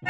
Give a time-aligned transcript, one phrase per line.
[0.00, 0.08] 欢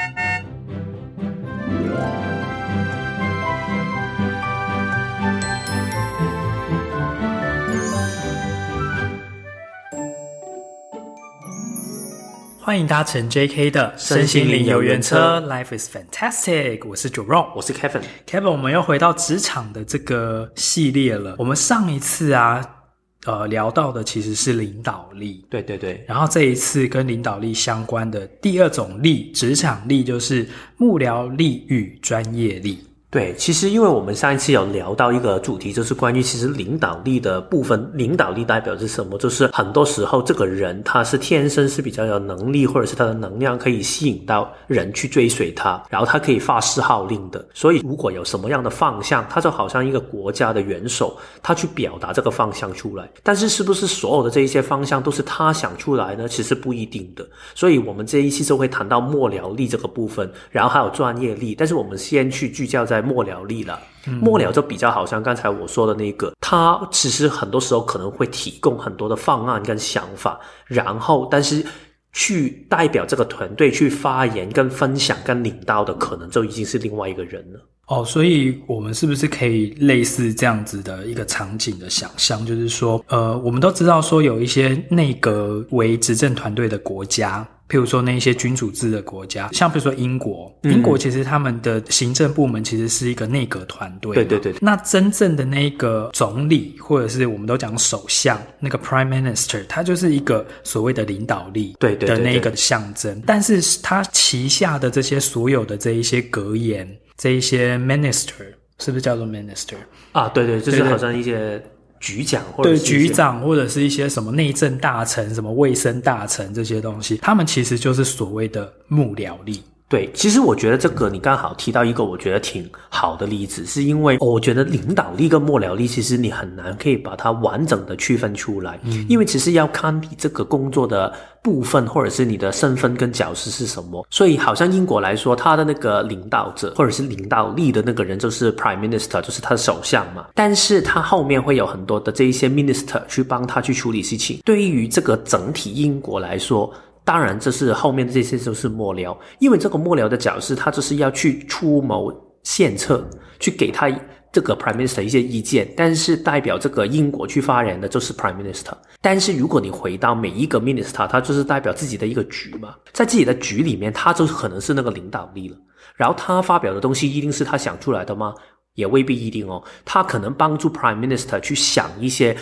[12.79, 16.87] 迎搭乘 JK 的身心灵游园车，Life is fantastic。
[16.87, 18.03] 我是 Jerome，我是 Kevin。
[18.29, 21.35] Kevin，我们又回到职场的这个系列了。
[21.37, 22.80] 我们上一次啊，
[23.27, 25.45] 呃，聊到的其实是领导力。
[25.51, 26.03] 对对对。
[26.09, 30.49] 然后这一次跟领导力相关的第二种力，职场力，就是
[30.79, 32.79] 幕僚力与专业力。
[33.11, 37.91] 对，其实因为我们上一次有聊到一个主题，就是关于其实领导力的部分。
[37.93, 39.19] 领导力代表是什么？
[39.19, 47.45] 就是很多时候这个人他是天生是比较有能力，或者是他的能量可以吸引到人去追随他，然后他可以发号令的。
[47.53, 53.11] 所以如果有什么样的方向，他就好像一个国家的元首，他去表达这个方向出来。
[53.25, 56.29] 但是是不是所有的这一些方向都是他想出来呢？
[56.29, 57.29] 其实不一定的。
[57.57, 61.57] 所以我们这一期就会谈到幕僚力这个部分，然后还有专业力。
[61.59, 63.00] 但是我们先去聚焦在。
[63.01, 63.79] 幕僚力了，
[64.21, 71.65] 幕僚就比较好像刚才我说的那个，他其实很多时候可能会提供很多的方案跟想法，然后但是
[72.13, 77.61] 去代表这个团队去发言、跟分享、跟领导的，可能就已经是另外一个人了。
[77.87, 87.47] 哦，所以我们是不是可以类似这样子的一个场景的想象，就是说，呃，我们都知道说有一些内阁为执政团队的国家。
[87.71, 94.13] 譬如说那一些君主制的国家，像比如说英国，英国其实他们的行政部门其实是一个内阁团队。
[94.13, 94.53] 对对对。
[94.61, 103.13] 那真正的那个总理，或者是我们都讲首相，那个 Prime Minister，他就是一个所谓的领导力对的那一个象征。
[103.13, 103.25] 对对对对。
[103.27, 108.33] 但是他旗下的这些所有的这一些格言，这一些 Minister，
[108.81, 109.77] 是不是叫做 Minister？
[110.11, 111.63] 啊，对对，就是好像一些。
[112.01, 119.63] 局长或者对局长，或者是一些什么内政大臣、什么卫生大臣这些东西，他们其实就是所谓的幕僚力。
[119.91, 131.13] 对，其实我觉得这个你刚好提到一个我觉得挺好的例子，是因为我觉得领导力跟末了力，其实你很难可以把它完整的区分出来，嗯，因为其实要看你这个工作的
[131.43, 134.07] 部分，或者是你的身份跟角色是什么。
[134.11, 140.27] 所以好像英国来说，他的那个领导者或者是领导力的那个人就是 Prime Minister，就是他的首相嘛。
[140.37, 144.39] 但是他后面会有很多的这一些 Minister 去帮他去处理事情。
[144.45, 146.73] 对于这个整体英国来说。
[147.11, 152.09] 当然，这是后面的这些都是幕僚，因为这个幕僚的角色，他就是要去出谋
[152.45, 153.05] 献策，
[153.41, 153.91] 去给他
[154.31, 155.69] 这个 Prime Minister 一些意见。
[155.77, 158.75] 但是代表这个英国去发言的，就是 Prime Minister。
[159.01, 165.57] 但是如果你回到每一个 Minister，他就是代表自己的一个局嘛，在自己的局里面，他就可能是那个领导力了。
[165.97, 168.33] 然后他发表的东西一定是他想出来的吗？
[168.77, 169.61] 也未必一定哦。
[169.85, 172.37] 他可能帮助 Prime Minister 去想一些。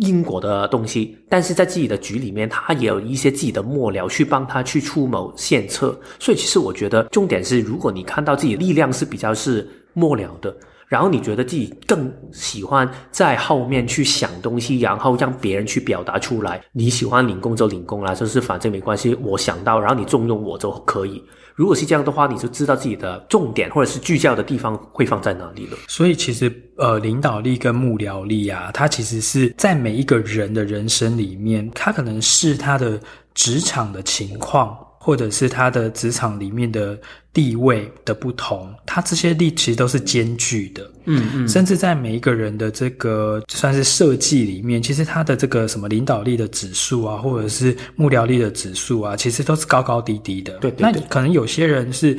[0.00, 5.98] 因果的东西，但是在自己的局里面，他也有一些自己的幕僚去帮他去出谋献策。
[6.18, 10.56] 所以，其实我觉得重点是，如果你看到自己力量是比较是幕僚的，
[10.88, 16.60] 然后你觉得自己更喜欢在后面去想东西，然后让别人去表达出来。
[16.72, 21.22] 你喜欢领功就领功啦，就是反正没关系，我想到，然后你重用我就可以。
[21.60, 25.76] 如果是这样的话，你就知道自己的重点或者是聚焦的地方会放在哪里了。
[25.88, 32.98] 所以其实，呃，领导力跟幕僚力啊，它其实是在每一个人的人生里面，它可能是他的
[33.34, 34.74] 职场的情况。
[35.02, 36.98] 或者是他的职场里面的
[37.32, 40.90] 地位的不同，他这些力其实都是兼具的。
[41.06, 50.52] 嗯嗯，甚至在每一个人的这个算是设计里面，其实他的这个什么领导力的指数啊，或者是幕僚力的指数啊，其实都是高高低低的。
[50.58, 52.14] 对，对，对，那可能有些人是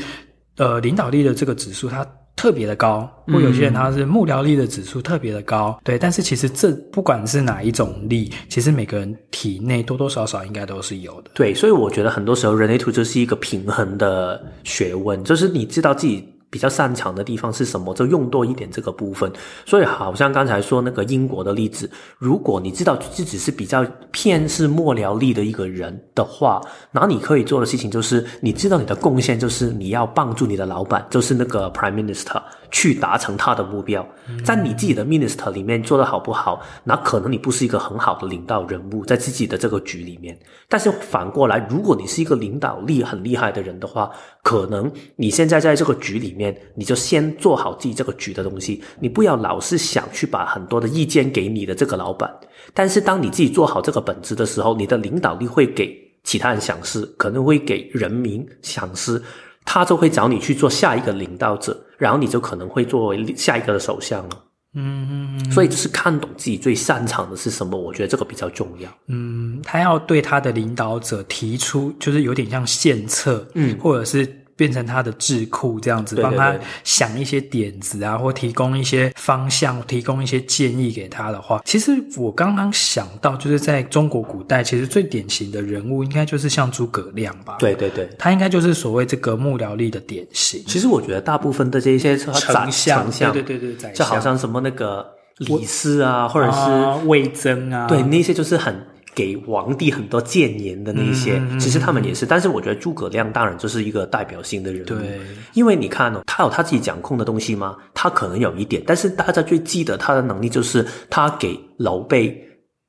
[0.58, 2.04] 呃领导力的这个指数，他。
[2.36, 6.00] 特别的高，或有些人他是幕僚力的指数特别的高，嗯，对。
[6.00, 11.32] 但是其实这不管是哪一种力，其实每个人体内多多少少应该都是有的。
[11.36, 16.28] 对，所以我觉得很多时候人类图就是一个平衡的学问，就是你知道自己。
[16.52, 19.32] 比较擅长的地方是什么，就用多一点这个部分。
[19.66, 21.90] 所以，好像刚才说那个英国的例子，
[22.20, 26.62] 如果你知道自己是比较偏是末僚力的一个人的话，
[26.92, 32.42] 那你可以做的事情就是，你知道你的贡献就是你要帮助你的老板，就是那个 Prime Minister
[32.72, 34.08] 去达成他的目标。
[34.44, 40.38] 在你自己的 Minister 里面做得好不好，那可能你不是一个很好的领导人物，在自己的这个局里面。
[40.68, 44.10] 但是反过来，如果你是一个领导力很厉害的人的话，
[44.42, 46.58] 可能你现在在这个局里面。
[46.76, 52.34] 你就先做好自己这个局的东西，你不要老是想去把很多的意见给你的这个老板。
[52.74, 59.22] 但是当你自己做好这个本职的时候，你的领导力会给其他人赏识，可能会给人民赏识，
[59.66, 64.44] 他就会找你去做下一个领导者，然后你就可能会作为下一个的首相了。
[64.74, 68.90] 嗯嗯，所以就是看懂自己最擅长的是什么，我觉得这个比较重要。
[69.08, 74.41] 嗯，他要对他的领导者提出，就是有点像献策，嗯，或者是。
[74.62, 76.54] 变成他的智库这样子，帮他
[76.84, 87.56] 想一些点子啊，或提供一些方向，提供一些建议给他的话，其实我刚刚想到，就是在中国古代，其实最典型的人物应该就是像诸葛亮吧？
[87.58, 90.64] 对对对，他应该就是所谓这个幕僚力的典型。
[90.68, 92.32] 其实我觉得大部分的这些丞
[92.72, 95.04] 相，丞相，对对对对，就好像什么那个
[95.38, 98.86] 李斯啊，或者是魏征啊，对那些就是很。
[99.14, 102.26] 给皇帝很多谏言的那些，嗯、其实他们也是。
[102.26, 104.86] 但是我觉得诸葛亮当然就是一个代表性的人物。
[104.86, 105.20] 对，
[105.54, 107.76] 因为你看哦，他有他自己掌控的东西吗？
[107.94, 112.42] 他可能有一点，但是大家最记得他的能力就是他给刘备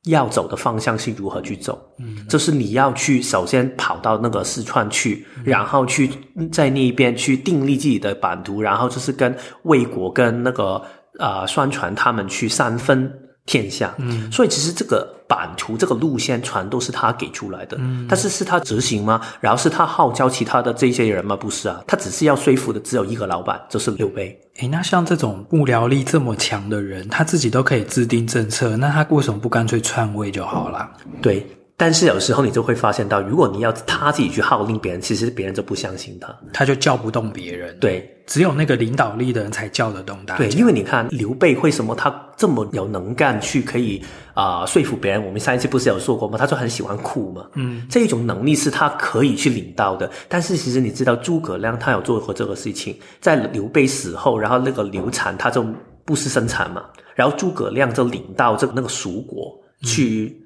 [0.06, 1.80] 要走的方向是如何去走。
[1.98, 6.08] 嗯，就是你要去首先跑到那个四川去，嗯、然后去
[6.50, 9.34] 在那边去订立自己的版图，然后就是跟
[9.64, 10.80] 魏国跟那个
[11.18, 13.12] 呃宣传他们去三分
[13.46, 13.94] 天下。
[13.98, 15.16] 嗯，所以其实这个。
[15.32, 19.18] 版图这个路线全都是他给出来的，嗯，但是是他执行吗？
[19.40, 21.34] 然后是他号召其他的这些人吗？
[21.34, 24.38] 不是啊，他只是要说服的只有一个老板，就是刘备。
[24.58, 30.90] 诶，那像这种幕僚力这么强的人，他自己都可以制定政策，那他为什么不干脆篡位就好了？
[31.22, 31.46] 对。
[31.82, 37.76] 但是有时候你就会发现到，如果你要他自己去号令别人，其实别人就不相信他，他就叫不动别人。
[37.80, 40.38] 对，只有那个领导力的人才叫得动大家。
[40.38, 44.00] 对，因为你看刘备为什么他这么有能干，去可以
[44.32, 45.26] 啊、呃、说服别人？
[45.26, 46.38] 我们上一次不是有说过吗？
[46.38, 47.46] 他就很喜欢哭嘛。
[47.54, 50.08] 嗯，这一种能力是他可以去领到的。
[50.28, 55.66] 但是其实你知道，诸葛亮他有做过这个事情，在刘备死后，然后那个刘禅他就
[56.04, 56.84] 不是生产嘛，
[57.16, 59.52] 然后诸葛亮就领到这个那个蜀国
[59.82, 60.38] 去。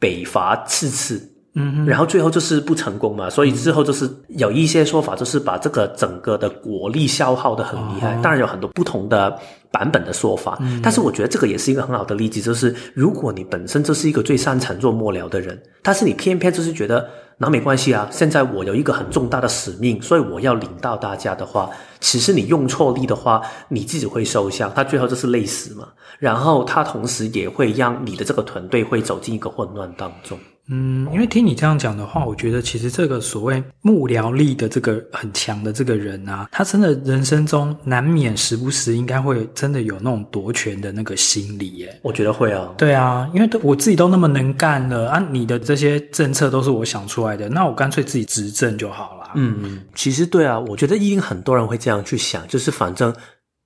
[0.00, 1.20] 北伐刺史，
[1.54, 8.16] 嗯哼，然后最后就是不成功嘛，所以之后就是有一些说法，就是把这个整个的国力消耗的很厉害。
[8.16, 9.38] 哦、当然有很多不同的
[9.70, 17.08] 版本的说法，嗯、但是我觉得这个也是一个很好的例子，就是如果你本身就是一个最擅长做幕僚的人，但是你偏偏就是觉得。
[17.42, 25.88] 那没关系啊，现在我有一个很重大的使命，所以我要领到大家的话，其实你用错力的话，你自己会受伤，他最后就是累死嘛。
[26.18, 30.38] 然后他同时也会让你的这个团队会走进一个混乱当中。
[30.70, 42.00] 嗯，因为听你这样讲的话，我觉得其实这个所谓幕僚力的这个很强的这个人啊，他真的人生中难免时不时应该会真的有那种夺权的那个心理耶。
[42.02, 42.72] 我觉得会啊。
[42.78, 49.30] 对啊，因为我自己都那么能干了啊，你的这些政策都是我想出来的，那我干脆自己执政就好了。
[49.34, 53.12] 嗯，其实对啊，我觉得一定很多人会这样去想，就是反正。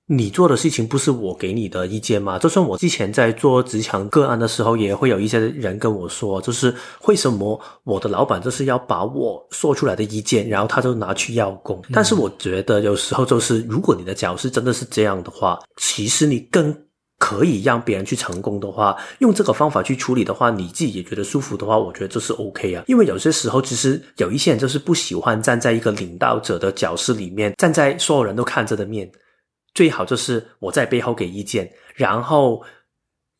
[0.07, 2.37] 你做的事情不是我给你的意见吗？
[2.37, 6.71] 就算我之前在做职场个案的时候，也会有一些人跟我说，就是
[7.07, 11.81] 为什么我的老板就是要把我说出来的意见，然后他就拿去邀功。
[11.87, 11.91] 嗯。
[11.93, 16.71] 但是我觉得有时候就是，如果你的角色真的是这样的话，其实你更
[17.17, 22.83] 可以让别人去成功的话，用这个方法去处理的话，你自己也觉得舒服的话，我觉得这是 OK 啊。
[22.85, 29.09] 因为有些时候，其实有一些人就是不喜欢站在一个领导者的角色里面，站在所有人都看着的面。
[29.75, 32.63] 最好就是我在背后给意见，然后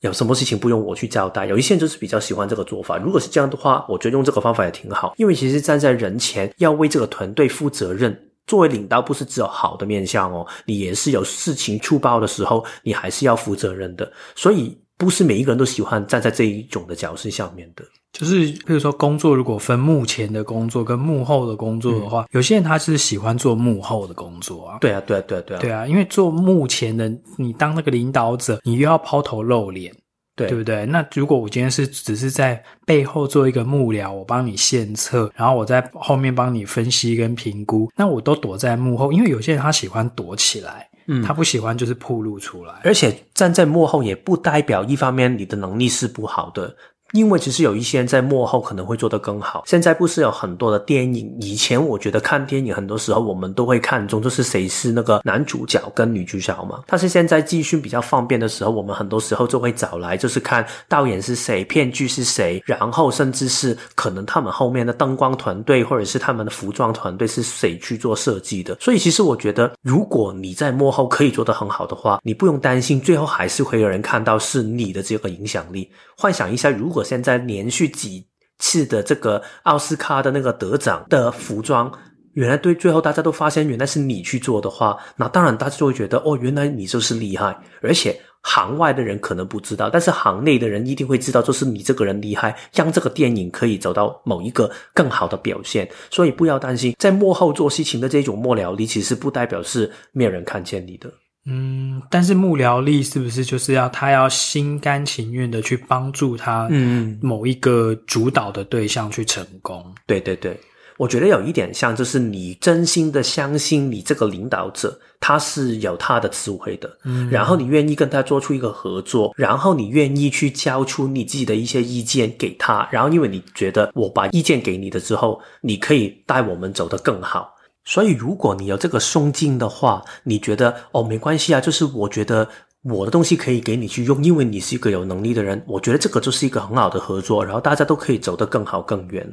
[0.01, 1.47] 有什么事情不用我去交代。
[1.47, 2.97] 有一些人就是比较喜欢这个做法。
[2.97, 5.15] 如果是这样的话，我觉得用这个方法也挺好。
[5.17, 14.11] 因为其实站在人前要为这个团队负责任，作为领导不是只有好的面相哦，你也是有事情出包的时候，你还是要负责任的。
[14.35, 17.83] 所以不是每一个人都喜欢站在这一种的角色下面的。
[18.13, 24.77] 就是，比如说工作，如果分幕前的工作跟幕后的工作的话，嗯、有些人他是喜欢做幕后的工作啊。
[24.80, 25.59] 对啊，对啊，对啊，对啊。
[25.59, 29.94] 对啊，因为做幕前的，你当那个领导者，你又要抛头露脸，
[30.33, 30.85] 对，对不对？
[30.85, 46.76] 那如果我今天是只是在背后做一个幕僚，我帮你献策，然后我在后面帮你分析跟评估，那我都躲在幕后，因为有些人他喜欢躲起来，嗯，他不喜欢就是暴露出来，而且站在幕后也不代表一方面你的能力是不好的。
[47.12, 49.64] 因为其实有一些人在幕后可能会做得更好。
[49.66, 51.35] 现在不是有很多的电影？
[51.40, 56.81] 以前我觉得看电影很多时候我们都会看中就是谁是那个男主角跟女主角嘛。
[56.88, 68.76] 但是现在资讯比较方便的时候，我们很多时候就会找来就是看导演是谁，编剧是谁，然后甚至是可能他们后面的灯光团队或者是他们的服装团队是谁去做设计的。
[68.80, 75.90] 所以其实我觉得，如果你在幕后可以做得很好的话，你不用担心最后还是会有人看到是你的这个影响力。
[76.18, 78.25] 幻想一下，如果现在连续几
[78.59, 81.92] 次的这个奥斯卡的那个得奖的服装，
[82.33, 87.57] 原来对最后大家都发现原来是你去做的话，那当然大家就会觉得哦，原来你就是厉害。
[87.81, 95.90] 而且行外的人可能不知道，但是行内的人一定会知道，就是你这个人厉害，让这个电影可以走到某一个更好的表现。
[96.11, 101.11] 所以不要担心，在幕后做事情的这种幕僚力，其实不代表是没有人看见你的。
[101.45, 109.94] 嗯，但是幕僚力是不是就是要他要心甘情愿的去帮助他，嗯，某一个主导的对象去成功？
[110.07, 110.59] 对对对，
[110.97, 127.55] 我觉得有一点像，就是你真心的相信你这个领导者，他是有他的智慧的，嗯，然后你愿意跟他做出一个合作，然后你愿意去交出你自己的一些意见给他，然后因为你觉得我把意见给你的之后，你可以带我们走得更好。
[127.85, 132.49] 所以如果你有这个胸襟的话，你觉得哦，没关系啊，就是我觉得。
[132.87, 139.27] 我的东西可以给你去用，因为你是一个有能力的人，我觉得这个就是一个很好的合作，然后大家都可以走得更好更远。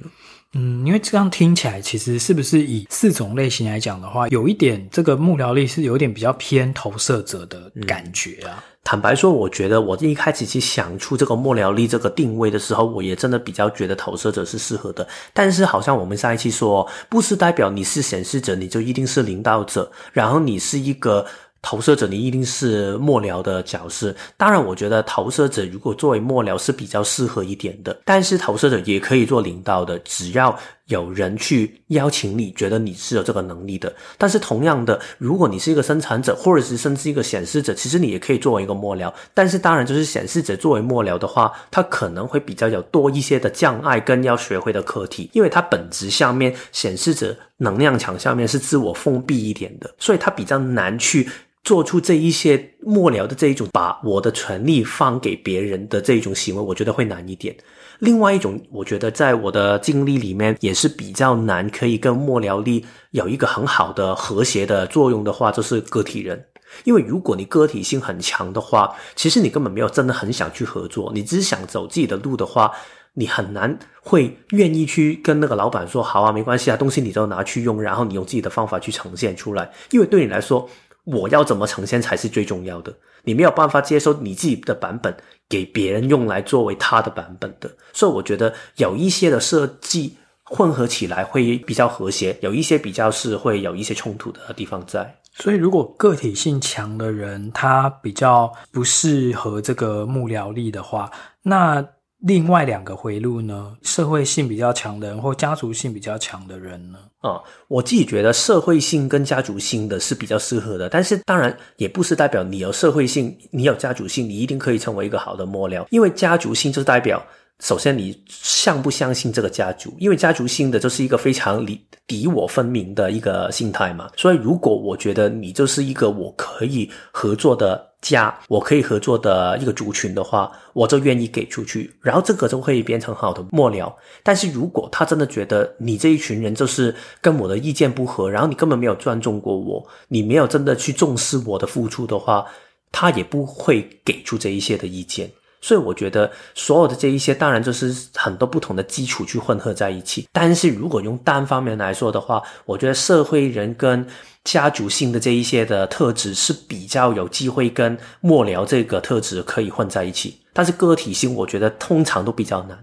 [0.55, 8.57] 嗯，因为这样听起来，其实是不是以四种类型来讲的话，有一点这个幕僚力是有点比较偏投射者的感觉啊。
[8.57, 15.07] 嗯，坦白说，我觉得我一开始去想出这个幕僚力这个定位的时候，我也真的比较觉得投射者是适合的。
[15.35, 21.27] 但是好像我们上一期说，不是代表你是显示者，你就一定是领导者，然后你是一个。
[21.63, 24.15] 投射者，你一定是幕僚的角色。
[24.37, 27.97] 当然，我觉得投射者如果作为幕僚是比较适合一点的。
[28.05, 33.95] 但是，投射者也可以做领导的，只要有人去邀请你，觉得你是有这个能力的。
[34.19, 39.11] 但是，同样的，如果你是一个生产者，或者是甚至一个显示者，其实你也可以作为一个幕僚。
[39.33, 51.31] 但是，当然，就是显示者作为幕僚的话，他可能会比较有多一些的障碍跟要学会的课题，因为他本质下面显示者能量场下面是自我封闭一点的，所以他比较难去。
[51.65, 57.55] 做出这一些末僚的这一种，把我的权利放给别人的这一种行为，我觉得会难一点。
[58.01, 66.45] 另外一种，我觉得在我的经历里面也是比较难，可以跟末僚力有一个很好的和谐的作用的话，就是个体人。
[66.85, 72.73] 因为如果你个体性很强的话，其实你根本没有真的很想去合作，你只想走自己的路的话，
[73.15, 80.69] 你很难会愿意去跟那个老板说：“好啊，没关系啊，东西你都拿去用，然后你用自己的方法去呈现出来。”因为对你来说，
[81.05, 82.95] 我要怎么呈现才是最重要的。
[83.25, 85.17] 你没有办法接受你自己的版本
[85.49, 95.15] 给别人用来作为他的版本的，所以我觉得有一些的设计混合起来会比较和谐，有一些比较是会有一些冲突的地方在。
[95.35, 101.11] 所以如果个体性强的人他比较不适合这个幕僚力的话，
[101.43, 101.85] 那。
[102.23, 103.77] 另外两个回路呢？
[103.83, 106.99] 社会性比较强的人或家族性比较强的人呢？
[107.21, 117.21] 啊、我自己觉得社会性跟家族性的是比较适合的，但是当然也不是代表你有社会性，你有家族性，你一定可以成为一个好的末僚，因为家族性就代表。
[117.63, 119.95] 首先，你相不相信这个家族？
[120.01, 124.11] 因为家族性的就是一个非常敌敌我分明的一个心态嘛。
[124.17, 133.97] 所以，如果我觉得你就是一个我可以合作的家，我可以合作的一个族群的话，我就愿意给出去，然后这个就会变成好的末了。
[134.25, 142.45] 但是如果他真的觉得你这一群人就是跟我的意见不合，然后你根本没有尊重过我，你没有真的去重视我的付出的话，
[142.91, 145.31] 他也不会给出这一些的意见。
[145.63, 150.29] 所以我觉得所有的这一些，当然就是很多不同的基础去混合在一起。
[150.33, 154.05] 但是如果用单方面来说的话，我觉得社会人跟
[154.45, 160.37] 家族性的这一些的特质是比较有机会跟末僚这个特质可以混在一起。
[160.53, 162.77] 但是个体性，我觉得通常都比较难。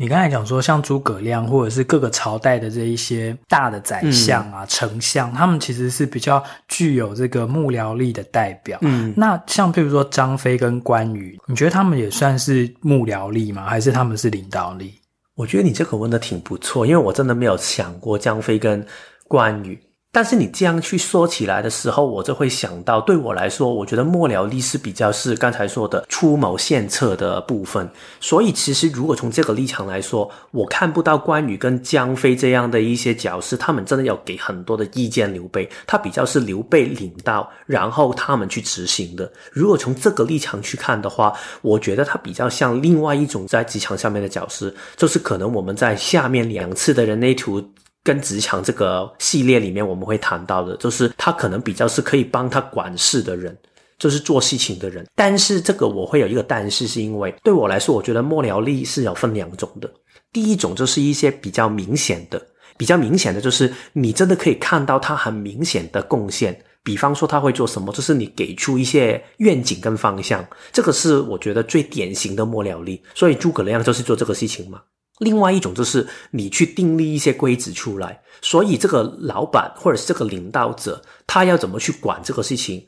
[0.00, 8.78] 你刚才讲说，像诸葛亮或者是各个朝代的这一些大的宰相啊、嗯、丞相，他们其实是比较具有这个幕僚力的代表。
[8.80, 13.66] 嗯，那像譬如说张飞跟关羽，你觉得他们也算是幕僚力吗？
[13.66, 14.94] 还是他们是领导力？
[15.34, 18.82] 我觉得你这个问的挺不错，因为我真的没有想过张飞跟
[19.28, 19.78] 关羽。
[20.12, 27.88] 但是你这样去说起来的时候，我就会想到，对我来说，我觉得末僚力是比较是刚才说的出谋献策的部分。
[28.18, 39.30] 所以，其实如果从这个立场来说，我看不到关羽跟张飞这样的一些角色，他们真的要给很多的意见刘备，他比较是刘备领导，然后他们去执行的。
[39.52, 47.64] 如果从这个立场去看的话，我觉得他比较像另外一种在职场上面的角色，就是可能我们在下面两次的人类图。
[48.02, 53.56] 跟职场这个系列里面，我们会谈到的，就是他可能比较是可以帮他管事的人，
[53.98, 55.06] 就是做事情的人。
[55.14, 59.90] 但是这个我会有一个但是，是因为对我来说，我觉得幕僚力是有分两种的。
[60.32, 62.40] 第一种就是一些比较明显的，
[62.76, 70.42] 比较明显的就是你真的可以看到他很明显的贡献，比方说他会做什么，就是你给出一些愿景跟方向，
[70.72, 73.02] 这个是我觉得最典型的幕僚力。
[73.14, 74.80] 所以诸葛亮就是做这个事情嘛。
[75.20, 82.84] 另外一种就是你去订立一些规则出来，所以这个老板或者是这个领导者，他要怎么去管这个事情？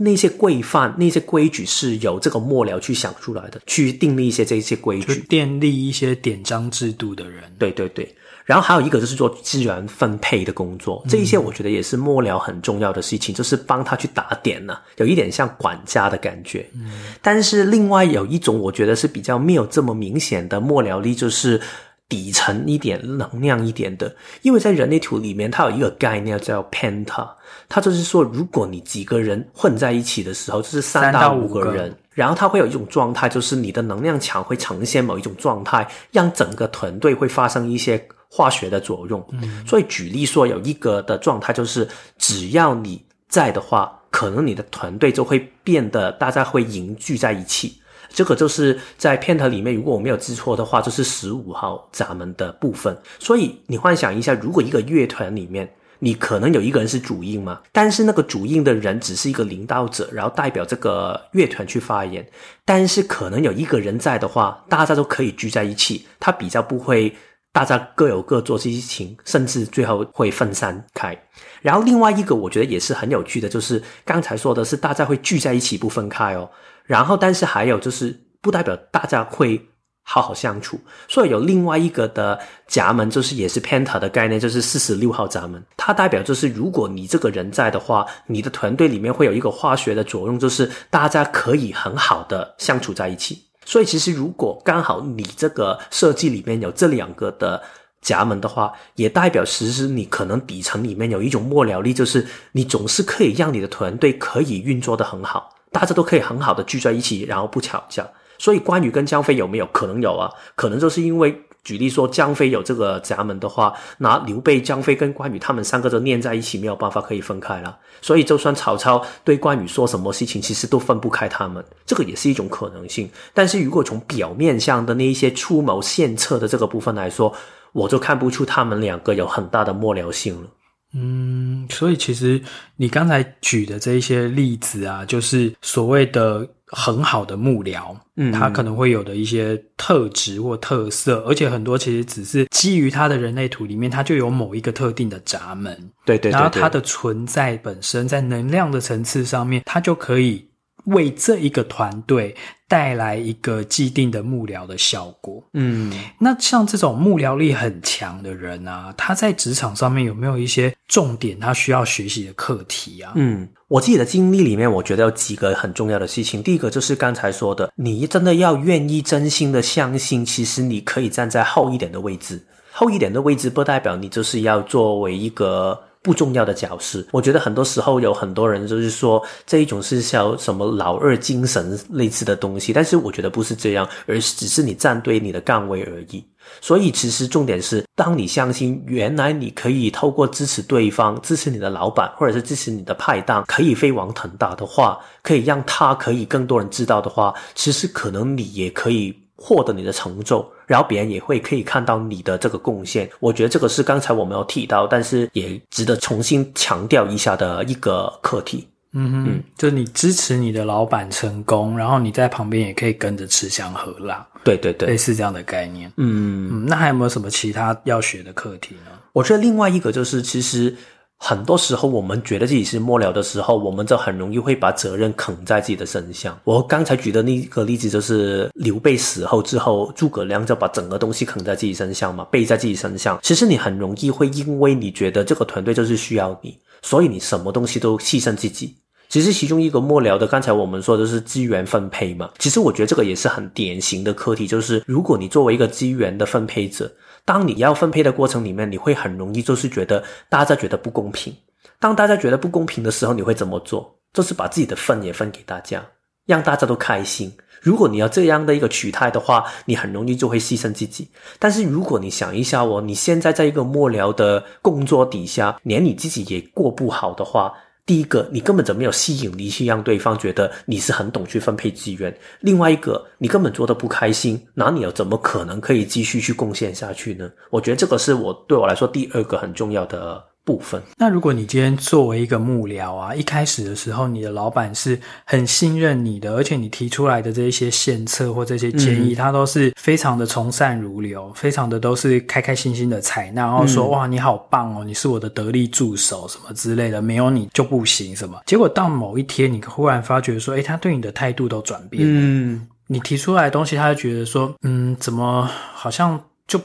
[0.00, 7.52] 那些规范、那些规矩是由这个末僚去想出来的，去订立一些这些规矩，建立一些典章制度的人。
[7.58, 8.16] 对对对。
[8.48, 16.66] 然后还有一个就是做资源分配的工作，这一些我觉得也是幕僚很重要的事情，嗯、就是帮他去打点呢、啊，有一点像管家的感觉。
[16.74, 16.90] 嗯，
[17.20, 21.60] 但是另外有一种我觉得是比较没有这么明显的幕僚力，就是
[22.08, 24.16] 底层一点、能量一点的。
[24.40, 27.28] 因为在人类图里面，它有一个概念叫 Penta，
[27.68, 39.24] 它就是说，如果你几个人混在一起的时候，就是三到五个人，然后它会有一种状态，就是你的能量场会呈现某一种状态，让整个团队会发生一些化学的作用。
[39.32, 43.94] 嗯，所以举例说，有一个的状态就是，只要你在的话。
[44.10, 52.96] 可能你的团队就会变得大家会凝聚在一起，这个就是在片头里面，如果我没有记错的话，就是十五号闸门的部分。
[53.18, 62.26] 所以你幻想一下，如果一个乐团里面，你可能有一个人是主音嘛，但是那个主音的人只是一个领导者，然后代表这个乐团去发言。
[62.64, 67.14] 但是可能有一个人在的话，大家都可以聚在一起，他比较不会。
[67.58, 71.20] 大家各有各做事情，甚至最后会分散开。
[71.60, 76.48] 然后另外一个我觉得也是很有趣的，就是刚才说的是大家会聚在一起不分开哦。
[76.84, 79.60] 然后但是还有就是不代表大家会
[80.04, 82.38] 好好相处，所以有另外一个的
[82.68, 85.60] 闸门，就是也是 Penta 的概念，就是四十六号闸门。
[85.76, 93.47] 它代表就是如果你这个人在的话，你的团队里面会有一个化学的作用，就是大家可以很好的相处在一起。
[93.68, 97.62] 所以，其实如果刚好你这个设计里面有这两个的
[98.00, 108.08] 夹门的话，也代表其实你可能底层里面有一种末了力，就是你总是可以让你的团队可以运作的很好，大家都可以很好的聚在一起，然后不吵架。
[108.38, 110.32] 所以，关羽跟张飞有没有可能有啊？
[110.54, 111.42] 可能就是因为。
[111.64, 117.78] 举例说，张飞有这个闸门的话，那刘备、张飞跟关羽他们三个都黏在一起，没有办法可以分开了。
[118.00, 121.62] 所以，就算曹操对关羽说什么事情，其实都分不开他们。
[121.84, 123.10] 这个也是一种可能性。
[123.34, 127.34] 但是如果从表面上的那一些出谋献策的这个部分来说，
[127.72, 130.48] 我就看不出他们两个有很大的末了性了。
[130.94, 132.40] 嗯，所以其实
[132.76, 136.48] 你刚才举的这一些例子啊，就是所谓的。
[136.70, 150.46] 很好的幕僚，嗯，他可能会有的一些特质或特色，而且很多其实只是基于他的人类图里面，他就有某一个特定的闸门，对对对，然后他的存在本身在能量的层次上面，他就可以
[150.84, 152.34] 为这一个团队
[152.66, 155.42] 带来一个既定的幕僚的效果。
[155.54, 163.12] 嗯，那像这种幕僚力很强的人啊，他在职场上面有没有一些重点他需要学习的课题啊？
[163.16, 163.48] 嗯。
[163.68, 166.42] 我自己的经历里面，我觉得有几个很重要的事情。
[166.42, 172.40] 第一个就是刚才说的，你真的要愿意真心的相信，其实你可以站在后一点的位置。
[172.72, 177.04] 后一点的位置不代表你就是要作为一个不重要的角色。
[177.12, 186.24] 我觉得很多时候有很多人就是说这一种是像什么老二精神类似的东西，但是我觉得不是这样，而是只是你站对你的岗位而已。
[186.62, 203.08] 所以，其实重点是，当你相信原来你可以透过支持对方、支持你的老板，或者是支持你的派档，可以飞黄腾达的话，可以让他可以更多人知道的话，其实可能你也可以获得你的成就，然后别人也会可以看到你的这个贡献。
[203.20, 208.66] 我觉得这个是刚才我们有提到，但是也值得重新强调一下的一个课题。
[208.92, 214.26] 嗯哼，嗯，就是你支持你的老板成功，然后你在旁边也可以跟着吃香喝辣。
[214.42, 215.92] 对对对，类似这样的概念。
[215.98, 218.92] 嗯嗯，那还有没有什么其他要学的课题呢？
[219.12, 220.74] 我觉得另外一个就是，其实
[221.18, 226.38] 很多时候我们觉得自己是末了的时候，我们就很容易会把责任扛在自己的身上。
[226.44, 233.18] 我刚才举的那个例子就是刘备死后之后，诸葛亮就把整个东西扛在自己身上嘛，背在自己身上。
[233.22, 236.56] 其实你很容易会因为你觉得这个团队就是需要你。
[236.80, 238.76] 所以你什么东西都牺牲自己，
[239.08, 242.30] 其实其中一个末了的，刚才我们说的是资源分配嘛。
[242.38, 246.88] 其实我觉得这个也是很典型的课题，就是如果你作为一个资源的分配者，
[247.28, 251.30] 当你要分配的过程里面，你会很容易就是觉得大家觉得不公平。
[251.78, 253.94] 当大家觉得不公平的时候，你会怎么做？
[254.14, 255.84] 就是把自己的份也分给大家，
[256.24, 257.30] 让大家都开心。
[257.60, 261.06] 如果你要这样的一个取态的话，你很容易就会牺牲自己。
[261.38, 267.52] 但是如果你想一下哦，你现在在一个末了的工作底下，连你自己也过不好的话，
[267.88, 277.30] 第一个，你根本就没有吸引力去让对方觉得你是很懂去分配资源；另外一个，你根本做得不开心，那你又怎么可能可以继续去贡献下去呢？
[277.48, 280.22] 我觉得这个是我对我来说第二个很重要的。
[280.48, 280.82] 部分。
[280.96, 298.40] 那如果你今天作为一个幕僚啊，一开始的时候，你的老板是很信任你的，而且你提出来的这一些献策或这些建议，嗯、他都是非常的从善如流，非常的都是开开心心的采纳，然后说、嗯、哇，你好棒哦，你是我的得力助手什么之类的，没有你就不行什么。
[298.46, 302.20] 结果到某一天，你忽然发觉说，诶，他对你的态度都转变了。
[302.22, 306.58] 嗯，你提出来的东西，他就觉得说，嗯，怎么好像就。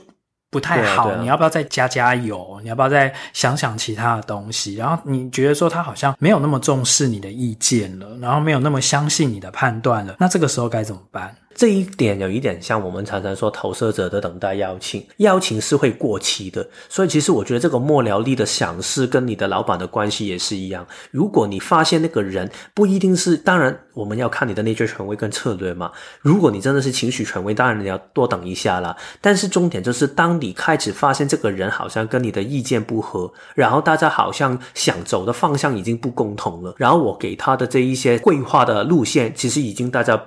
[0.53, 2.59] 不太好，啊啊，你要不要再加加油？
[2.61, 4.75] 你要不要再想想其他的东西？
[4.75, 11.35] 然后你觉得说他好像没有那么重视你的意见了，然后没有那么相信你的判断了，那这个时候该怎么办？
[11.55, 20.85] 这一点有一点像我们常常说投射者的等待邀请，邀请是会过期的，所以其实我觉得这个幕僚力的赏识跟你的老板的关系也是一样。
[21.11, 25.91] 如果你发现那个人不一定是，当然我们要看你的内在权威跟策略嘛。
[26.21, 28.95] 如果你真的是情绪权威，当然你要多等一下啦。
[29.21, 40.21] 但是重点就是，当你开始发现这个人好像跟你的意见不合，然后大家好像想走的方向已经不共同了，然后我给他的这一些规划的路线，其实已经大家。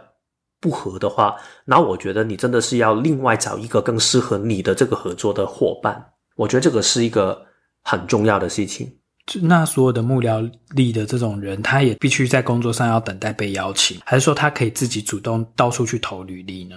[0.67, 6.05] 不合的话，那我觉得你真的是要另外找一个更适合你的这个合作的伙伴。
[6.35, 7.41] 我觉得这个是一个
[7.85, 8.93] 很重要的事情。
[9.43, 16.77] 那所有的幕僚力的这种人，他也必须在工作上要等待被邀请，还是说他可以自己主动到处去投履历呢？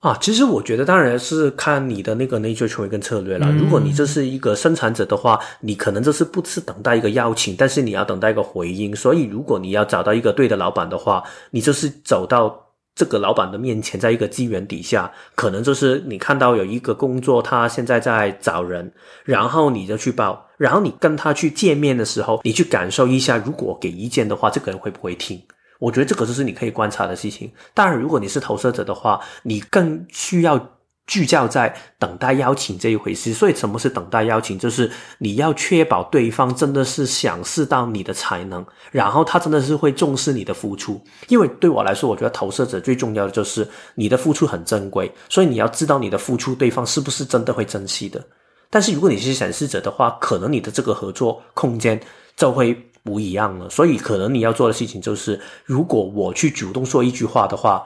[0.00, 3.46] 啊，其实我觉得当然是看你的那个 nature 权威跟策略了。
[3.50, 8.96] 嗯、如果你这是一个生产者的话，你可能就是不是等待一个邀请，但是你要等待一个回应。
[8.96, 12.66] 所以如果你要找到一个对的老板的话，你就是走到。
[13.00, 18.92] 这个老板的面前，在一个机缘底下，可能就是你看到有一个工作，他现在在找人，
[19.24, 25.40] 然后你就去报，然后你跟他去见面的时候，你去感受一下，如果给意见的话，这个人会不会听？
[25.78, 27.50] 我觉得这个就是你可以观察的事情。
[27.72, 30.60] 当然，如果你是投射者的话，你更需要。
[31.06, 34.56] 聚焦在等待邀请这一回事，所以什么是等待邀请？
[34.56, 41.02] 就是你要确保对方真的是想试到你的才能，然后他真的是会重视你的付出。
[41.26, 48.24] 因为对我来说，我觉得投射者最重要的就是你的付出很珍贵，所以你要知道你的付出对方是不是真的会珍惜的。
[48.70, 52.00] 但是如果你是显示者的话，可能你的这个合作空间
[52.36, 53.68] 就会不一样了。
[53.68, 57.82] 所以可能你要做的事情就是，如果我去主动说一句话的话。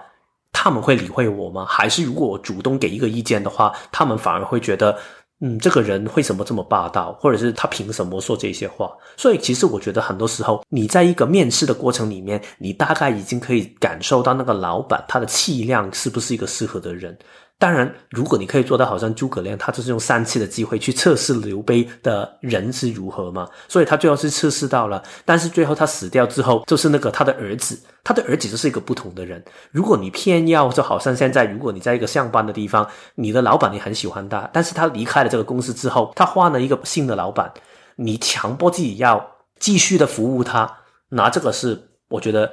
[0.54, 1.66] 他们会理会我吗？
[1.68, 4.96] 还是如果我主动给一个意见的话，他们反而会觉得，
[5.40, 8.90] 嗯，这个人为什么这么霸道，或者是他凭什么说这些话？
[9.16, 17.18] 所以其实我觉得很多时候，你在一个面试的过程里面，你大概已经可以感受到那个老板他的气量是不是一个适合的人。
[17.56, 25.02] 当然，如果你可以做到好像诸葛亮，他就是用三次的机会去测试刘备的人是如何嘛，所以他最后是测试到了。
[25.24, 29.42] 但是最后他死掉之后，就是那个他的儿子，他的儿子就是一个不同的人。
[29.70, 37.50] 如果你偏要，就好像现在，如果你在一个上班的地方，你的老板你很喜欢他，但是他离开了这个公司之后，他换了一个新的老板，
[37.96, 42.52] 你强迫自己要继续的服务他，那这个是我觉得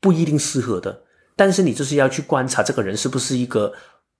[0.00, 1.02] 不一定适合的。
[1.36, 3.72] 但是你就是要去观察这个人是不是一个。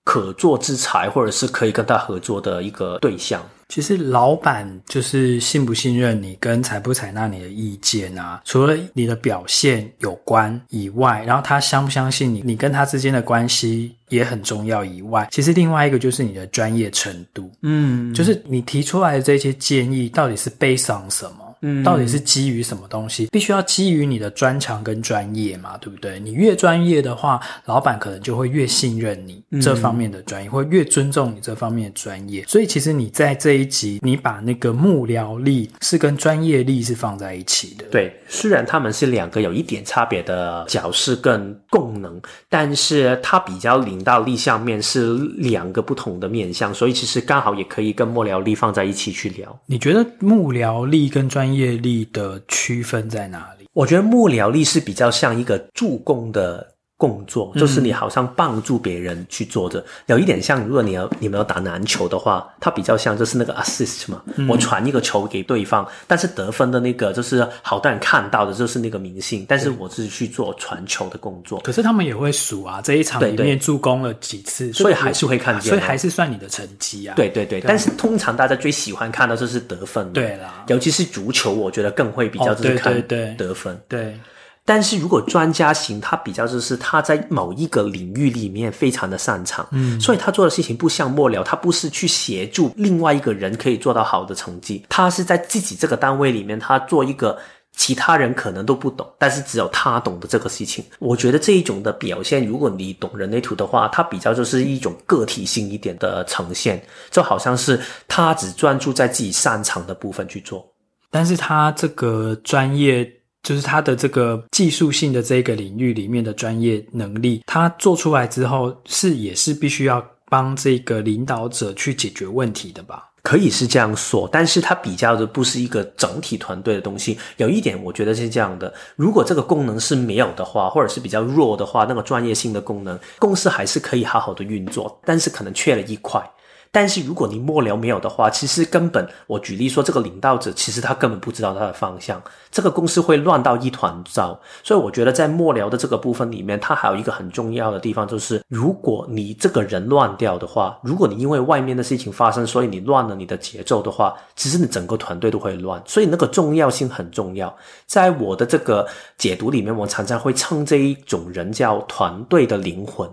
[0.09, 3.42] 可做之才，或者是可以跟他合作的一个对象。
[3.68, 17.51] 其实老板就是信不信任你，跟采不采纳你的意见啊，除了你的表现有关以外，然后他相不相信你，你跟他之间的关系也很重要以外，其实另外一个就是你的专业程度。
[17.61, 21.48] 嗯，就是你提出来的这些建议到底是 based on 什么？
[21.61, 23.27] 嗯，到底是基于什么东西？
[23.27, 26.18] 必须要基于你的专长跟专业嘛，对不对？
[26.21, 32.44] 你越专业的话，老板可能就会越信任你这方面的专业，嗯、或越尊重你这方面的专业。
[32.47, 37.85] 所以，其实你在这一集，你把那个幕僚力是跟专业力是放在一起的。
[37.90, 49.59] 对，虽然他们是两个有一点差别的角色跟功能，但是它比较领导力上面是两个不同的面向，所以其实刚好也可以跟幕僚力放在一起去聊。
[49.66, 53.67] 你觉得幕僚力跟专业力的区分在哪里？
[53.73, 56.75] 我觉得幕僚力是比较像一个助攻的。
[56.99, 71.61] 工作就是你好像帮助别人去做的，嗯、有一点像，如果你要你们要打篮球的话，它比较像就是那个 assist 嘛，嗯、我传一个球给对方，但是得分的那个就是好多人看到的就是那个明星，但是我是去做传球的工作。
[71.61, 77.15] 可是他们也会数啊，这一场里面助攻了几次，对对，所以还是会看见，所以还是算你的成绩啊。
[77.15, 83.81] 对对对，对但是通常大家最喜欢看到就是得分，对啦，尤其是足球，我觉得更会比较就是看得分。
[83.87, 84.19] 对
[84.68, 97.38] 但是如果专家型，他比较就是他在某一个领域里面非常的擅长，嗯，所以他做的事情不像末了，他不是去协助另外一个人可以做到好的成绩，他是在自己这个单位里面，他做一个
[97.74, 100.85] 其他人可能都不懂，但是只有他懂的这个事情。
[100.98, 106.78] 我觉得这一种的表现，如果你懂人类图的话，它比较就是一种个体性一点的呈现，
[107.11, 110.62] 就好像是他只专注在自己擅长的部分去做，
[111.11, 113.11] 但是他这个专业。
[113.42, 123.05] 就是他的这个技术性的这个领域里面的专业能力，他做出来之后是也是必须要帮这个领导者去解决问题的吧？
[123.22, 127.18] 可以是这样说，但是它比较的不是一个整体团队的东西。
[127.37, 136.22] 有一点我觉得是这样的：如果这个功能是没有的话，或者是比较弱的话，那个专业性的功能，公司还是可以好好的运作，但是可能缺了一块。
[136.70, 144.38] 但是如果你幕僚没有的话，其实根本我举例说，这个领导者其实他根本不知道他的方向，这个公司会乱到一团糟。
[144.62, 155.83] 所以我觉得在幕僚的这个部分里面，它还有一个很重要的地方，就是如果你这个人乱掉的话，如果你因为外面的事情发生，所以你乱了你的节奏的话，其实你整个团队都会乱。
[155.87, 157.54] 所以那个重要性很重要。
[157.87, 163.09] 在我的这个解读里面，我常常会称这一种人叫团队的灵魂。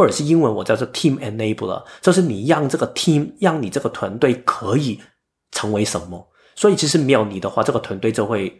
[0.00, 4.98] 或者是英文我叫做 team enabler，就是你让这个 team，让你这个团队可以
[5.50, 6.26] 成为什么？
[6.56, 8.50] 所以其实没有你的话，这个团队就会，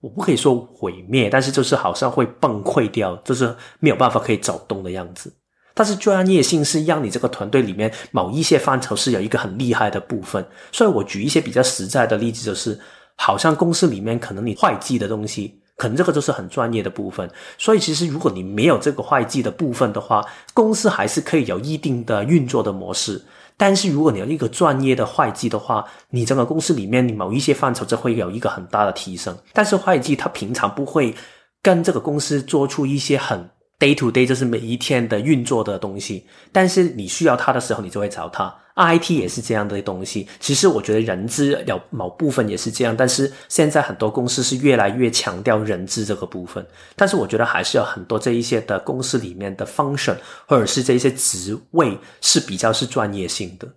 [0.00, 5.30] 我不可以说毁灭，但是就是好像会崩溃掉，就是没有办法可以走动的样子。
[5.74, 10.42] 但是专业性是让你这个团队里面某一些范畴是有一个很厉害的部分。
[10.72, 12.80] 所以我举一些比较实在的例子，就是
[13.16, 15.60] 好像公司里面可能你会计的东西。
[15.84, 23.22] 可能这个就是很专业的部分，所以其实如果你没有这个会计的部分的话，公司还是可以有一定的运作的模式。
[23.58, 29.36] 但是如果你有一个专业的会计的话，你整个公司里面你某一些范畴就会有一个很大的提升。
[29.52, 31.14] 但是会计他平常不会
[31.60, 33.46] 跟这个公司做出一些很
[33.78, 36.26] day to day，就是每一天的运作的东西。
[36.52, 38.54] 但是你需要它的时候，你就会找它。
[38.76, 50.16] IT 也是这样的东西，其实我觉得人资有某部分也是这样，但是现在很多公司是越来越强调人资这个部分，但是我觉得还是有很多这一些的公司里面的 function
[50.48, 53.68] 或者是这一些职位是比较是专业性的。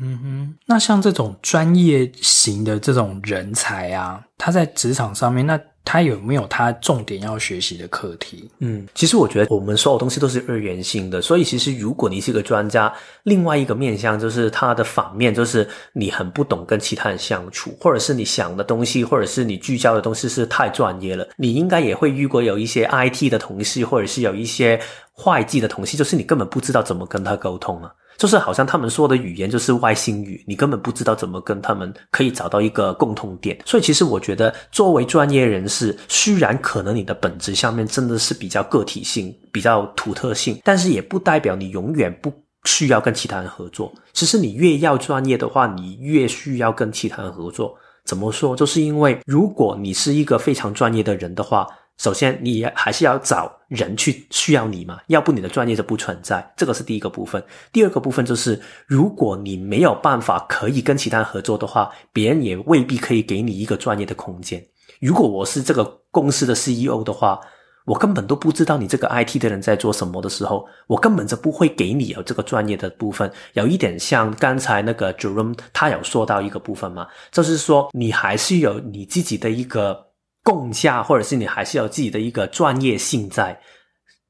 [0.00, 5.60] 嗯哼，那像这种专业型的这种人才啊，他在职场上面那。
[5.86, 8.50] 他有没有他重点要学习的课题？
[8.58, 21.26] 嗯，其实我觉得我们所有东西都是二元性的，所以其实如果你是个专家，另外一个面向就是他的反面，就是你很不懂跟其他人相处，或者是你想的东西，或者是你聚焦的东西是太专业了。
[21.36, 24.80] 你应该也会遇过有一些 IT 的同事，或者是有一些
[25.12, 27.92] 会计的同事，就是你根本不知道怎么跟他沟通啊。
[28.16, 33.58] 就是好像他们说的语言就是外星语，你根本不知道怎么跟他们可以找到一个共同点。
[33.64, 42.32] 所以其实我觉得，作为专业人士，虽然可能你的本质上面真的是比较个体性、比较独特性，但是也不代表你永远不
[42.64, 43.92] 需要跟其他人合作。
[44.12, 47.76] 其实你越要专业的话，你越需要跟其他人合作。
[48.04, 48.54] 怎么说？
[48.56, 51.66] 就是因为如果你是一个非常专业的人的话。
[51.98, 56.52] 首先，你还是要找人去需要你嘛，要不你的专业就不存在。
[56.54, 57.42] 这个是第一个部分。
[57.72, 64.62] 第二个部分就是，如果你没有办法可以跟其他人合作的话，别人也未必可以给你一个专业的空间。
[65.00, 67.40] 如果我是这个公司的 CEO 的话，
[67.86, 73.32] 我根本都不知道你这个 IT 的人在做什么的时候，我根本就不会给你有这个专业的部分。
[73.54, 80.05] 有一点像刚才那个 Jerome 他有说到一个部分嘛，就是说你还是有你自己的一个。
[80.46, 83.58] 共价，或者是你还是有自己的一个专业性在，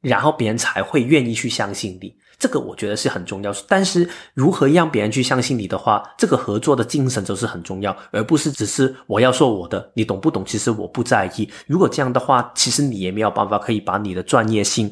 [0.01, 2.11] 然后别人才会愿意去相信你。
[2.39, 3.53] 这个我觉得是很重要。
[3.69, 10.43] 但是如何让别人去相信你的话，这个合作的精神就是很重要，而不是只是我要说我的，你懂不懂？
[10.47, 11.47] 其实我不在意。
[11.67, 14.91] 如果这样的话，其实你也没有办法可以把你的专业性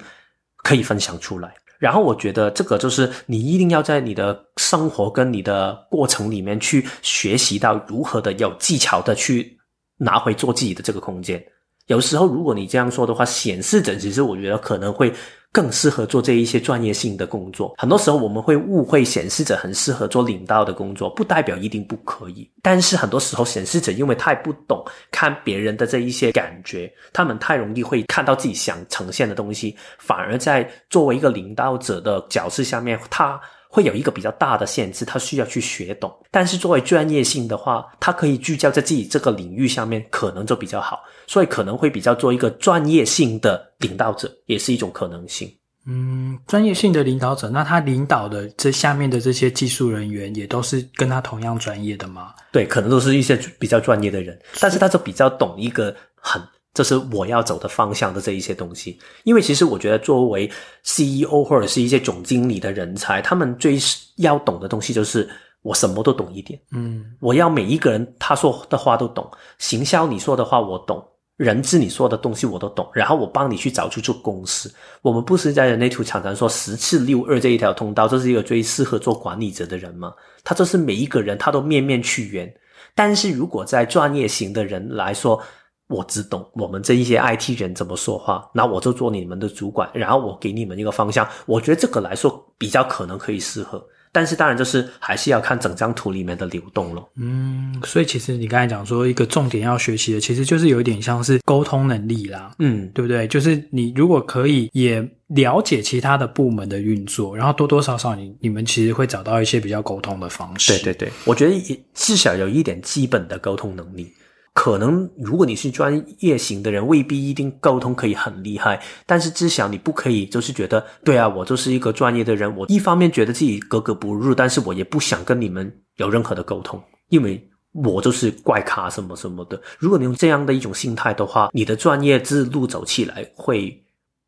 [0.58, 1.54] 可以分享出来。
[1.78, 9.53] 然后我觉得这个就是你一定要在你的生活跟你的过程里面去学习到如何的有技巧的去。
[9.96, 11.42] 拿回做自己的这个空间。
[11.86, 15.12] 有时候，如果你这样说的话，显示者其实我觉得可能会
[15.52, 17.74] 更适合做这一些专业性的工作。
[17.76, 22.50] 很多时候我们会误会显示者很适合做领导的工作，不代表一定不可以。
[22.62, 33.38] 但是很多时候显示者因为太不懂看别人的这一些感觉，他们太容易会看到自己想呈现的东西，反而在作为一个领导者的角色下面，他。
[33.74, 36.16] 会有一个比较大的限制，他需要去学懂。
[36.30, 41.02] 但是作为专业性的话，他可以聚焦在自己这个领域上面，可能就比较好。
[41.26, 45.52] 所以可能会比较做一个专业性的领导者，也是一种可能性。
[45.88, 52.32] 嗯，专业性的领导者，那他领导的这下面的这些技术人员，也都是跟他同样专业的吗？
[52.52, 56.40] 对，可能都是一些比较专业的人，但是他就比较懂一个很。
[56.74, 60.50] 这是我要走的方向的这一些东西，因为其实我觉得作为
[60.82, 63.78] CEO 或者是一些总经理的人才，他们最
[64.16, 65.30] 要懂的东西就是
[65.62, 66.60] 我什么都懂一点。
[66.72, 71.00] 嗯，我要每一个人他说的话都懂，行销你说的话我懂，
[71.36, 74.68] 人资你说的东西我都懂，然后我帮你去找出做公司。
[75.00, 80.12] 我们不是在人类图常常说十次六二这一条通道，这是一个最适合做管理者的人吗？
[80.42, 82.52] 他这是每一个人他都面面俱圆，
[82.96, 85.40] 但是如果在专业型的人来说。
[85.88, 91.28] 我只懂我们这一些 IT 人怎么说话，那我就做你们的主管，然后我给你们一个方向。
[91.46, 97.06] 我觉得这个来说比较可能可以适合，但是当然就是还是要看整张图里面的流动咯。
[97.16, 102.52] 嗯，所以其实你刚才讲说一个重点要学习的，其实就是有一点像是沟通能力啦。
[102.60, 103.28] 嗯，对不对？
[103.28, 110.72] 就是你如果可以也了解其他的部门的运作，然后多多少少你你们其实会找到一些比较沟通的方式。
[110.78, 114.10] 对对对，我觉得也至少有一点基本的沟通能力。
[114.54, 129.60] 可能如果你是专业型的人，未必一定沟通可以很厉害，但是至少你不可以就是觉得，对啊，我就是一个专业的人，我一方面觉得自己格格不入，但是我也不想跟你们有任何的沟通，因为我就是怪咖什么什么的。
[129.76, 133.84] 如果你用这样的一种心态的话，你的专业之路走起来会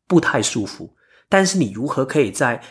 [0.09, 0.93] 不太舒服。
[1.29, 2.61] 但是你如何可以在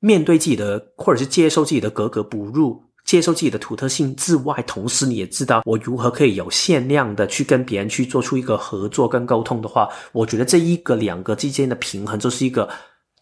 [0.00, 12.68] 面对自己的，或者是接受自己的格格不入，接受自己的独特性之外，同时你也知道我如何可以有限量的去跟别人去做出一个合作跟沟通的话，我觉得这一个两个之间的平衡，就是一个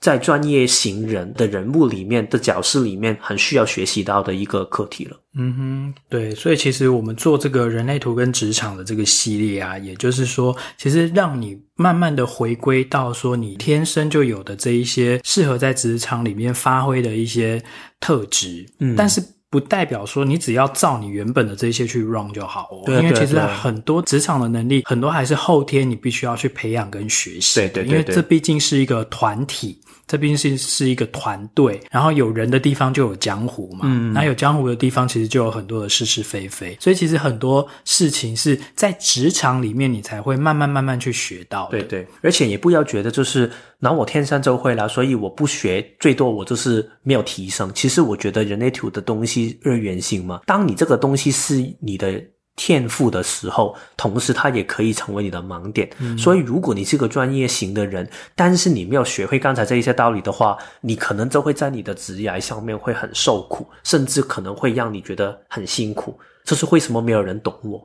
[0.00, 5.20] 在专业型人的人物里面的角色里面很需要学习到的一个课题了。
[5.36, 17.62] 嗯哼，对，所以其实我们做这个人类图跟职场的这个系列啊，也就是说，其实让你慢慢的回归到说你天生就有的这一些适合在职场里面发挥的一些
[18.00, 19.22] 特质，嗯，但是。
[19.54, 27.60] 不代表说你只要照你原本的这些去 run 就好哦，对，因为其实很多职场的能力，很多还是后天你必须要去培养跟学习。
[27.60, 29.78] 对对对，因为这毕竟是一个团体。
[30.06, 41.78] 这毕竟是是一个团队，然后有人的地方就有江湖嘛，嗯，那有江湖的地方其实就有很多的是是非非，所以其实很多事情是在职场里面你才会慢慢慢慢去学到的。
[41.78, 47.70] 对对，而且也不要觉得就是拿我天生就会啦，所以我不学，最多我就是没有提升。
[47.74, 52.22] 其实我觉得人类图的东西二元性嘛，当你这个东西是你的。
[52.56, 55.90] 天赋的时候，同时它也可以成为你的盲点。
[55.98, 56.16] 嗯。
[56.16, 66.18] 所以，如果你是个专业型的人，但是你没有学会刚才这一些道理的话，你可能就会在你的职业上面会很受苦，甚至可能会让你觉得很辛苦。
[66.44, 67.82] 这是为什么没有人懂我，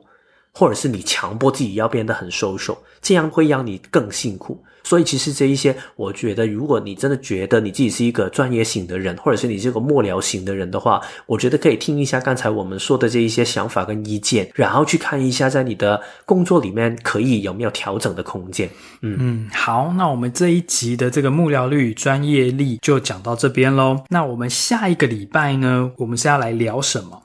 [0.52, 4.62] 或者是你强迫自己要变得很 social，这样会让你更辛苦。
[4.82, 18.68] 所以其实这一些，我觉得如果你真的觉得你自己是一个专业型的人，或者是你是个幕僚型的人的话，我觉得可以听一下刚才我们说的这一些想法跟意见，然后去看一下在你的工作里面可以有没有调整的空间。
[19.02, 24.02] 嗯嗯，好，那我们这一集的这个幕僚力与专业力就讲到这边喽。
[24.08, 27.22] 那我们下一个礼拜呢，我们是要来聊什么？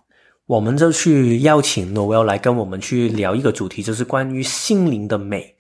[0.48, 5.55] 我们就去邀请 Noel 来跟我们去聊一个主题，就是关于心灵的美。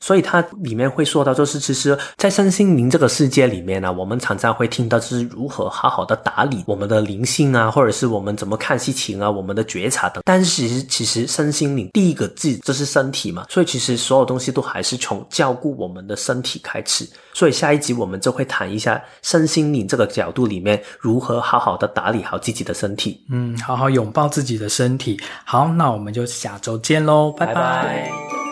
[0.00, 10.22] 所以它里面会说到，就是其实，在身心灵这个世界里面呢，我们常常会听到，就是如何好好的打理我们的灵性啊，或者是我们怎么看事情啊，我们的觉察等。
[10.24, 17.08] 但是其实，其实身心灵第一个字就是身体嘛，所以其实所有东西都还是从照顾我们的身体开始。
[17.34, 23.24] 所以下一集我们就会谈一下身心灵这个角度里面如何好好的打理好自己的身体。
[23.30, 25.20] 嗯，好好拥抱自己的身体。
[25.44, 27.54] 好，那我们就下周见喽，拜拜。
[27.54, 28.47] 拜拜。